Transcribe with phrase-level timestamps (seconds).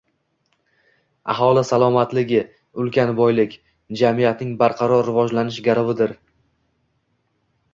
[1.33, 2.39] Aholi salomatligi–
[2.85, 3.53] ulkan boylik,
[4.01, 6.17] jamiyatning barqaror rivojlanishi garovidir